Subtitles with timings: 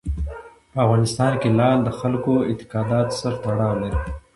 [0.71, 3.99] په افغانستان کې لعل د خلکو د اعتقاداتو سره تړاو لري.